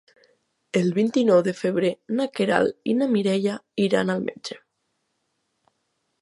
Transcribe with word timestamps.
El 0.79 0.87
vint-i-nou 0.93 1.41
de 1.47 1.53
febrer 1.59 1.91
na 2.21 2.27
Queralt 2.39 2.89
i 2.93 2.97
na 3.03 3.09
Mireia 3.13 3.59
iran 3.89 4.11
al 4.15 4.25
metge. 4.31 4.59